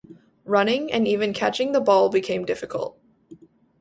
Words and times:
Running 0.45 0.91
and 0.91 1.07
even 1.07 1.31
catching 1.31 1.73
the 1.73 1.79
ball 1.79 2.09
became 2.09 2.43
difficult. 2.43 2.97